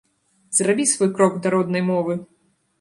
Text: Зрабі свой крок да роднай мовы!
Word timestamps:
Зрабі 0.59 0.87
свой 0.93 1.13
крок 1.19 1.39
да 1.45 1.53
роднай 1.57 1.87
мовы! 1.93 2.21